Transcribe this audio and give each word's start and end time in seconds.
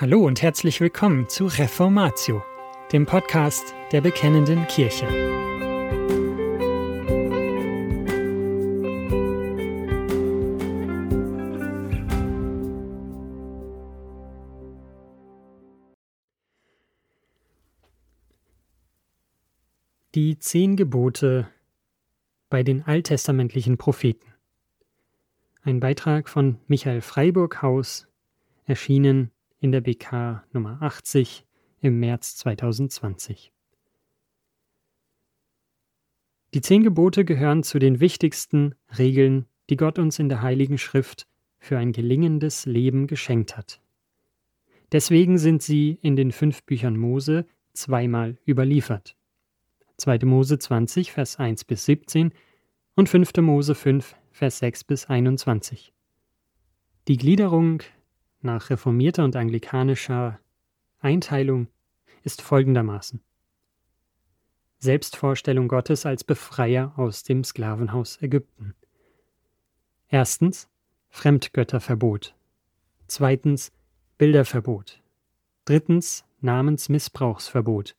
Hallo 0.00 0.24
und 0.24 0.40
herzlich 0.40 0.80
willkommen 0.80 1.28
zu 1.28 1.44
Reformatio, 1.44 2.42
dem 2.90 3.04
Podcast 3.04 3.74
der 3.92 4.00
Bekennenden 4.00 4.66
Kirche. 4.66 5.06
Die 20.14 20.38
zehn 20.38 20.76
Gebote 20.76 21.46
bei 22.48 22.62
den 22.62 22.86
alttestamentlichen 22.86 23.76
Propheten. 23.76 24.32
Ein 25.60 25.78
Beitrag 25.78 26.30
von 26.30 26.58
Michael 26.68 27.02
Freiburg-Haus, 27.02 28.08
erschienen 28.64 29.30
in 29.60 29.72
der 29.72 29.82
BK 29.82 30.42
Nummer 30.52 30.78
80 30.80 31.44
im 31.80 32.00
März 32.00 32.36
2020. 32.36 33.52
Die 36.52 36.60
zehn 36.60 36.82
Gebote 36.82 37.24
gehören 37.24 37.62
zu 37.62 37.78
den 37.78 38.00
wichtigsten 38.00 38.74
Regeln, 38.98 39.46
die 39.68 39.76
Gott 39.76 39.98
uns 39.98 40.18
in 40.18 40.28
der 40.28 40.42
Heiligen 40.42 40.78
Schrift 40.78 41.28
für 41.58 41.78
ein 41.78 41.92
gelingendes 41.92 42.66
Leben 42.66 43.06
geschenkt 43.06 43.56
hat. 43.56 43.80
Deswegen 44.90 45.38
sind 45.38 45.62
sie 45.62 45.98
in 46.02 46.16
den 46.16 46.32
fünf 46.32 46.64
Büchern 46.64 46.96
Mose 46.96 47.46
zweimal 47.72 48.38
überliefert. 48.48 49.14
2. 49.98 50.20
Mose 50.24 50.58
20, 50.58 51.12
Vers 51.12 51.38
1 51.38 51.64
bis 51.64 51.84
17 51.84 52.32
und 52.96 53.08
5. 53.08 53.36
Mose 53.42 53.74
5, 53.74 54.16
Vers 54.32 54.58
6 54.58 54.84
bis 54.84 55.06
21. 55.06 55.92
Die 57.06 57.16
Gliederung 57.16 57.82
nach 58.42 58.70
reformierter 58.70 59.24
und 59.24 59.36
anglikanischer 59.36 60.40
Einteilung 61.00 61.68
ist 62.22 62.42
folgendermaßen. 62.42 63.22
Selbstvorstellung 64.78 65.68
Gottes 65.68 66.06
als 66.06 66.24
Befreier 66.24 66.94
aus 66.96 67.22
dem 67.22 67.44
Sklavenhaus 67.44 68.20
Ägypten. 68.22 68.74
Erstens 70.08 70.68
Fremdgötterverbot. 71.10 72.34
Zweitens 73.06 73.72
Bilderverbot. 74.16 75.02
Drittens 75.64 76.24
Namensmissbrauchsverbot. 76.40 77.94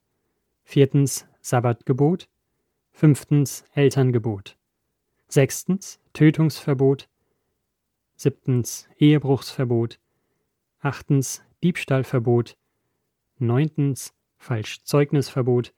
Viertens 0.63 1.27
Sabbatgebot. 1.41 2.29
Fünftens 2.91 3.63
Elterngebot. 3.73 4.57
Sechstens 5.27 5.99
Tötungsverbot. 6.13 7.09
Siebtens 8.15 8.87
Ehebruchsverbot 8.97 9.99
achtens 10.81 11.41
Diebstahlverbot, 11.63 12.57
neuntens 13.37 14.13
Falschzeugnisverbot, 14.37 15.73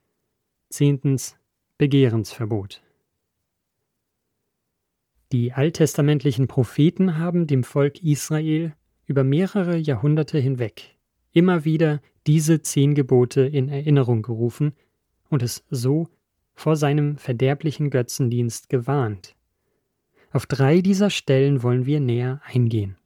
zehntens 0.69 1.37
Begehrensverbot. 1.77 2.81
Die 5.31 5.53
alttestamentlichen 5.53 6.47
Propheten 6.47 7.17
haben 7.17 7.47
dem 7.47 7.63
Volk 7.63 8.01
Israel 8.03 8.73
über 9.05 9.23
mehrere 9.23 9.77
Jahrhunderte 9.77 10.39
hinweg 10.39 10.93
immer 11.33 11.65
wieder 11.65 12.01
diese 12.25 12.61
zehn 12.61 12.95
Gebote 12.95 13.41
in 13.41 13.67
Erinnerung 13.67 14.21
gerufen 14.21 14.73
und 15.29 15.43
es 15.43 15.65
so 15.69 16.07
vor 16.53 16.75
seinem 16.75 17.17
verderblichen 17.17 17.89
Götzendienst 17.89 18.69
gewarnt. 18.69 19.35
Auf 20.31 20.45
drei 20.45 20.81
dieser 20.81 21.09
Stellen 21.09 21.63
wollen 21.63 21.85
wir 21.85 21.99
näher 21.99 22.41
eingehen. 22.45 22.97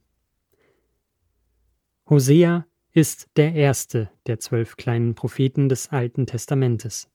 Hosea 2.10 2.66
ist 2.92 3.28
der 3.36 3.52
erste 3.52 4.10
der 4.26 4.38
zwölf 4.38 4.76
kleinen 4.76 5.14
Propheten 5.14 5.68
des 5.68 5.90
Alten 5.90 6.26
Testamentes. 6.26 7.10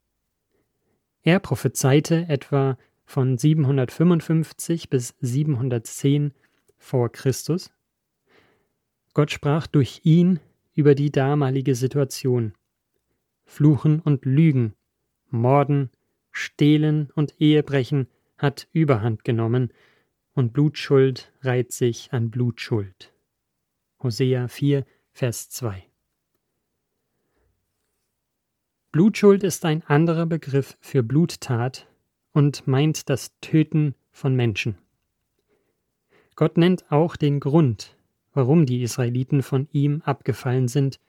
Er 1.24 1.40
prophezeite 1.40 2.28
etwa 2.30 2.78
von 3.04 3.38
755 3.38 4.92
bis 4.92 5.16
710 5.20 6.34
vor 6.78 7.12
Christus. 7.12 7.72
Gott 9.16 9.32
sprach 9.32 9.66
durch 9.66 10.02
ihn 10.04 10.40
über 10.76 10.94
die 10.94 11.12
damalige 11.12 11.74
Situation. 11.74 12.54
Fluchen 13.46 14.00
und 14.00 14.26
Lügen, 14.26 14.74
Morden, 15.30 15.90
Stehlen 16.32 17.10
und 17.16 17.40
Ehebrechen 17.42 18.08
hat 18.38 18.68
Überhand 18.74 19.24
genommen, 19.24 19.74
und 20.36 20.54
Blutschuld 20.54 21.32
reiht 21.42 21.72
sich 21.72 22.12
an 22.12 22.32
Blutschuld. 22.32 23.13
Hosea 24.04 24.50
4, 24.50 24.86
Vers 25.14 25.50
2. 25.50 25.82
Blutschuld 28.92 29.44
ist 29.44 29.64
ein 29.64 29.82
anderer 29.84 30.26
Begriff 30.26 30.78
für 30.82 31.02
Bluttat 31.04 31.88
und 32.34 32.68
meint 32.68 33.10
das 33.10 33.32
Töten 33.40 33.96
von 34.12 34.36
Menschen. 34.36 34.78
Gott 36.36 36.58
nennt 36.58 36.92
auch 36.92 37.16
den 37.16 37.40
Grund, 37.40 37.96
warum 38.34 38.66
die 38.66 38.84
Israeliten 38.84 39.42
von 39.42 39.70
ihm 39.72 40.02
abgefallen 40.02 40.68
sind. 40.68 41.00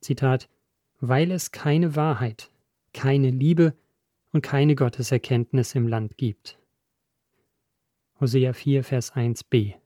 Zitat, 0.00 0.48
weil 1.00 1.30
es 1.30 1.50
keine 1.50 1.94
Wahrheit, 1.94 2.50
keine 2.94 3.30
Liebe 3.30 3.74
und 4.32 4.42
keine 4.42 4.76
Gotteserkenntnis 4.76 5.74
im 5.74 5.86
Land 5.88 6.16
gibt. 6.16 6.58
Hosea 8.18 8.54
4, 8.54 8.82
Vers 8.82 9.14
1b. 9.14 9.79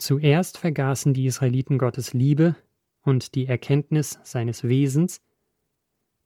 Zuerst 0.00 0.56
vergaßen 0.56 1.12
die 1.12 1.26
Israeliten 1.26 1.76
Gottes 1.76 2.14
Liebe 2.14 2.56
und 3.02 3.34
die 3.34 3.46
Erkenntnis 3.46 4.18
seines 4.22 4.64
Wesens, 4.64 5.20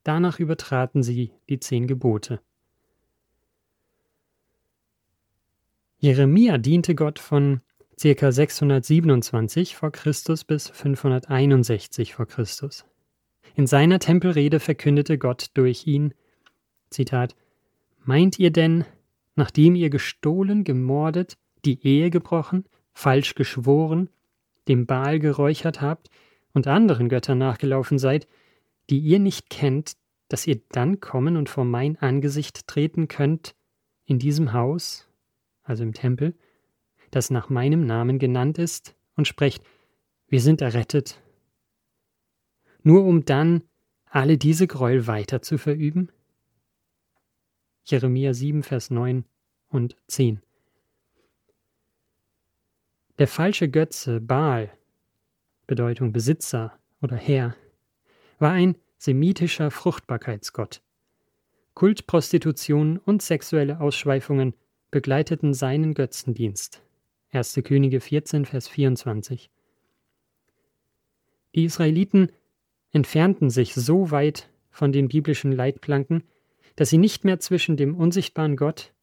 danach 0.03 0.39
übertraten 0.39 1.03
sie 1.03 1.33
die 1.49 1.59
zehn 1.59 1.85
Gebote. 1.85 2.39
Jeremia 5.97 6.57
diente 6.57 6.95
Gott 6.95 7.19
von 7.19 7.59
ca. 8.01 8.31
627 8.31 9.75
v. 9.75 9.91
Chr. 9.91 10.11
bis 10.47 10.69
561 10.69 12.15
v. 12.15 12.25
Chr. 12.25 12.69
In 13.55 13.67
seiner 13.67 13.99
Tempelrede 13.99 14.61
verkündete 14.61 15.17
Gott 15.17 15.47
durch 15.53 15.85
ihn, 15.85 16.13
Zitat, 16.89 17.35
Meint 18.05 18.39
ihr 18.39 18.51
denn, 18.51 18.85
nachdem 19.35 19.75
ihr 19.75 19.89
gestohlen, 19.89 20.63
gemordet, 20.63 21.37
die 21.65 21.85
Ehe 21.85 22.09
gebrochen, 22.09 22.63
falsch 22.95 23.35
geschworen, 23.35 24.09
dem 24.67 24.87
Baal 24.87 25.19
geräuchert 25.19 25.81
habt 25.81 26.09
und 26.53 26.65
anderen 26.65 27.09
Göttern 27.09 27.37
nachgelaufen 27.37 27.99
seid, 27.99 28.27
die 28.89 28.99
ihr 28.99 29.19
nicht 29.19 29.49
kennt, 29.49 29.97
dass 30.29 30.47
ihr 30.47 30.61
dann 30.69 30.99
kommen 30.99 31.37
und 31.37 31.49
vor 31.49 31.65
mein 31.65 31.97
Angesicht 31.97 32.67
treten 32.67 33.07
könnt 33.07 33.53
in 34.05 34.17
diesem 34.17 34.53
Haus, 34.53 35.07
also 35.61 35.83
im 35.83 35.93
Tempel, 35.93 36.35
das 37.11 37.29
nach 37.29 37.49
meinem 37.49 37.85
Namen 37.85 38.17
genannt 38.17 38.57
ist, 38.57 38.95
und 39.15 39.27
sprecht, 39.27 39.63
wir 40.27 40.41
sind 40.41 40.61
errettet, 40.61 41.21
nur 42.83 43.05
um 43.05 43.25
dann 43.25 43.63
alle 44.05 44.37
diese 44.37 44.67
Gräuel 44.67 45.07
weiter 45.07 45.41
zu 45.41 45.57
verüben? 45.57 46.09
Jeremia 47.85 48.33
7, 48.33 48.63
Vers 48.63 48.89
9 48.89 49.25
und 49.69 49.95
10. 50.07 50.41
Der 53.17 53.29
falsche 53.29 53.69
Götze 53.69 54.19
Baal, 54.19 54.69
Bedeutung 55.67 56.11
Besitzer 56.11 56.77
oder 57.01 57.15
Herr, 57.15 57.55
war 58.39 58.51
ein 58.51 58.75
semitischer 58.97 59.71
Fruchtbarkeitsgott. 59.71 60.81
Kultprostitution 61.75 62.97
und 62.97 63.21
sexuelle 63.21 63.79
Ausschweifungen 63.79 64.53
begleiteten 64.91 65.53
seinen 65.53 65.93
Götzendienst. 65.93 66.81
1. 67.31 67.61
Könige 67.63 68.01
14, 68.01 68.43
Vers 68.43 68.67
24. 68.67 69.49
Die 71.55 71.63
Israeliten 71.63 72.33
entfernten 72.91 73.49
sich 73.49 73.75
so 73.75 74.11
weit 74.11 74.49
von 74.71 74.91
den 74.91 75.07
biblischen 75.07 75.53
Leitplanken, 75.53 76.23
dass 76.75 76.89
sie 76.89 76.97
nicht 76.97 77.23
mehr 77.23 77.39
zwischen 77.39 77.77
dem 77.77 77.95
unsichtbaren 77.95 78.57
Gott 78.57 78.93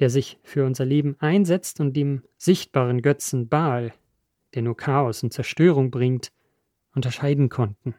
der 0.00 0.10
sich 0.10 0.38
für 0.42 0.64
unser 0.64 0.84
Leben 0.84 1.16
einsetzt 1.18 1.80
und 1.80 1.96
dem 1.96 2.22
sichtbaren 2.36 3.02
Götzen 3.02 3.48
Baal, 3.48 3.92
der 4.54 4.62
nur 4.62 4.76
Chaos 4.76 5.22
und 5.22 5.32
Zerstörung 5.32 5.90
bringt, 5.90 6.32
unterscheiden 6.94 7.48
konnten. 7.48 7.94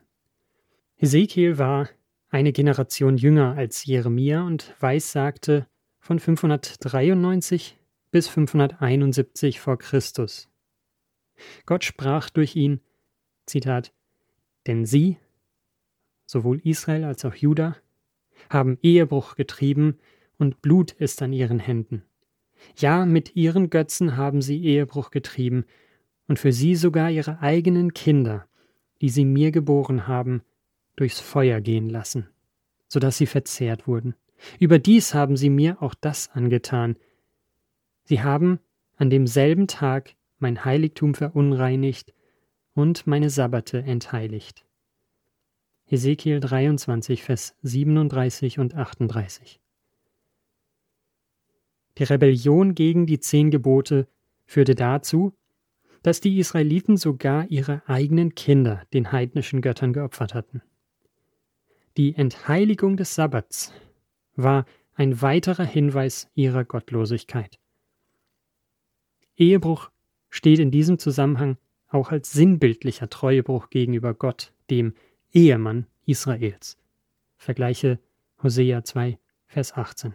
Ezekiel 0.97 1.57
war 1.57 1.89
eine 2.29 2.51
Generation 2.51 3.17
jünger 3.17 3.55
als 3.55 3.85
Jeremia 3.85 4.45
und 4.45 4.75
weissagte 4.79 5.67
von 5.99 6.19
593 6.19 7.77
bis 8.11 8.27
571 8.27 9.59
vor 9.59 9.77
Christus. 9.77 10.49
Gott 11.65 11.83
sprach 11.83 12.29
durch 12.29 12.55
ihn, 12.55 12.81
Zitat, 13.45 13.93
denn 14.65 14.85
sie, 14.85 15.17
sowohl 16.25 16.59
Israel 16.63 17.03
als 17.03 17.23
auch 17.25 17.35
Juda, 17.35 17.77
haben 18.49 18.77
Ehebruch 18.81 19.35
getrieben 19.35 19.99
und 20.37 20.61
Blut 20.61 20.91
ist 20.91 21.21
an 21.21 21.33
ihren 21.33 21.59
Händen. 21.59 22.03
Ja, 22.77 23.05
mit 23.05 23.35
ihren 23.35 23.69
Götzen 23.69 24.17
haben 24.17 24.41
sie 24.41 24.63
Ehebruch 24.63 25.11
getrieben, 25.11 25.65
und 26.27 26.39
für 26.39 26.51
sie 26.51 26.75
sogar 26.75 27.09
ihre 27.09 27.39
eigenen 27.39 27.93
Kinder, 27.93 28.45
die 29.01 29.09
sie 29.09 29.25
mir 29.25 29.51
geboren 29.51 30.07
haben, 30.07 30.41
durchs 30.95 31.19
Feuer 31.19 31.61
gehen 31.61 31.89
lassen, 31.89 32.27
so 32.87 32.99
dass 32.99 33.17
sie 33.17 33.27
verzehrt 33.27 33.87
wurden. 33.87 34.15
Überdies 34.59 35.13
haben 35.13 35.37
sie 35.37 35.49
mir 35.49 35.81
auch 35.81 35.95
das 35.95 36.29
angetan. 36.31 36.97
Sie 38.03 38.21
haben 38.21 38.59
an 38.97 39.09
demselben 39.09 39.67
Tag 39.67 40.15
mein 40.39 40.65
Heiligtum 40.65 41.13
verunreinigt 41.13 42.13
und 42.73 43.07
meine 43.07 43.29
Sabbate 43.29 43.79
entheiligt. 43.79 44.65
Ezekiel 45.89 46.39
23, 46.39 47.23
Vers 47.23 47.55
37 47.63 48.59
und 48.59 48.75
38. 48.75 49.59
Die 51.97 52.03
Rebellion 52.03 52.75
gegen 52.75 53.05
die 53.05 53.19
zehn 53.19 53.49
Gebote 53.49 54.07
führte 54.45 54.75
dazu, 54.75 55.33
dass 56.03 56.21
die 56.21 56.37
Israeliten 56.37 56.95
sogar 56.95 57.49
ihre 57.49 57.81
eigenen 57.87 58.35
Kinder 58.35 58.83
den 58.93 59.11
heidnischen 59.11 59.61
Göttern 59.61 59.93
geopfert 59.93 60.33
hatten. 60.33 60.61
Die 61.97 62.15
Entheiligung 62.15 62.97
des 62.97 63.15
Sabbats 63.15 63.73
war 64.35 64.65
ein 64.93 65.21
weiterer 65.21 65.65
Hinweis 65.65 66.29
ihrer 66.35 66.63
Gottlosigkeit. 66.63 67.59
Ehebruch 69.35 69.89
steht 70.29 70.59
in 70.59 70.71
diesem 70.71 70.99
Zusammenhang 70.99 71.57
auch 71.87 72.11
als 72.11 72.31
sinnbildlicher 72.31 73.09
Treuebruch 73.09 73.69
gegenüber 73.69 74.13
Gott, 74.13 74.53
dem 74.69 74.93
Ehemann 75.31 75.87
Israels. 76.05 76.77
Vergleiche 77.37 77.99
Hosea 78.41 78.83
2, 78.83 79.17
Vers 79.47 79.73
18. 79.73 80.13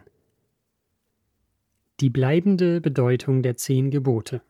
Die 1.99 2.09
bleibende 2.09 2.81
Bedeutung 2.81 3.43
der 3.43 3.55
zehn 3.55 3.91
Gebote. 3.91 4.41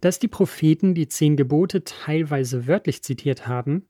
Dass 0.00 0.18
die 0.18 0.28
Propheten 0.28 0.94
die 0.94 1.08
zehn 1.08 1.36
Gebote 1.36 1.84
teilweise 1.84 2.66
wörtlich 2.66 3.02
zitiert 3.02 3.46
haben, 3.46 3.86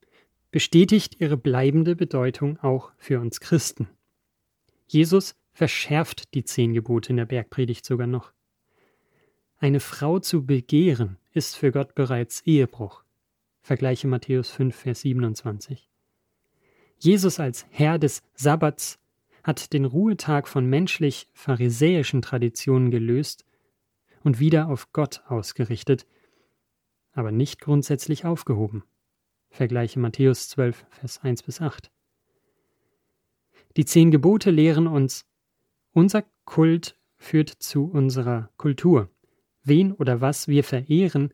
bestätigt 0.51 1.19
ihre 1.19 1.37
bleibende 1.37 1.95
Bedeutung 1.95 2.59
auch 2.59 2.91
für 2.97 3.19
uns 3.19 3.39
Christen. 3.39 3.87
Jesus 4.87 5.35
verschärft 5.51 6.33
die 6.33 6.43
zehn 6.43 6.73
Gebote 6.73 7.09
in 7.09 7.17
der 7.17 7.25
Bergpredigt 7.25 7.85
sogar 7.85 8.07
noch. 8.07 8.31
Eine 9.57 9.79
Frau 9.79 10.19
zu 10.19 10.45
begehren 10.45 11.17
ist 11.33 11.57
für 11.57 11.71
Gott 11.71 11.95
bereits 11.95 12.41
Ehebruch. 12.41 13.03
Vergleiche 13.61 14.07
Matthäus 14.07 14.49
5, 14.51 14.75
Vers 14.75 15.01
27. 15.01 15.89
Jesus 16.99 17.39
als 17.39 17.65
Herr 17.69 17.99
des 17.99 18.23
Sabbats 18.35 18.99
hat 19.43 19.73
den 19.73 19.85
Ruhetag 19.85 20.47
von 20.47 20.65
menschlich-pharisäischen 20.65 22.21
Traditionen 22.21 22.91
gelöst 22.91 23.45
und 24.23 24.39
wieder 24.39 24.67
auf 24.67 24.91
Gott 24.91 25.23
ausgerichtet, 25.27 26.05
aber 27.13 27.31
nicht 27.31 27.59
grundsätzlich 27.59 28.25
aufgehoben. 28.25 28.83
Vergleiche 29.49 29.99
Matthäus 29.99 30.49
12, 30.49 30.85
Vers 30.89 31.23
1 31.23 31.43
bis 31.43 31.61
8. 31.61 31.91
Die 33.77 33.85
zehn 33.85 34.11
Gebote 34.11 34.51
lehren 34.51 34.87
uns, 34.87 35.25
unser 35.91 36.23
Kult 36.45 36.97
führt 37.17 37.49
zu 37.49 37.85
unserer 37.85 38.49
Kultur. 38.57 39.09
Wen 39.63 39.91
oder 39.91 40.21
was 40.21 40.47
wir 40.47 40.63
verehren, 40.63 41.33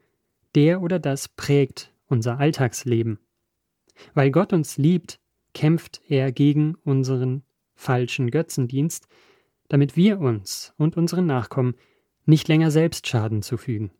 der 0.56 0.82
oder 0.82 1.00
das 1.00 1.28
prägt 1.28 1.94
unser 2.08 2.40
Alltagsleben. 2.40 3.20
Weil 4.14 4.32
Gott 4.32 4.54
uns 4.54 4.78
liebt, 4.78 5.20
kämpft 5.54 6.02
er 6.08 6.32
gegen 6.32 6.76
unseren 6.84 7.44
falschen 7.76 8.32
Götzendienst, 8.32 9.08
damit 9.68 9.96
wir 9.96 10.20
uns 10.20 10.74
und 10.78 10.98
unseren 10.98 11.26
Nachkommen 11.26 11.76
nicht 12.26 12.48
länger 12.48 12.72
selbst 12.72 13.08
Schaden 13.08 13.42
zufügen. 13.42 13.92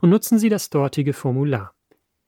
und 0.00 0.10
nutzen 0.10 0.38
Sie 0.38 0.48
das 0.48 0.70
dortige 0.70 1.12
Formular. 1.12 1.74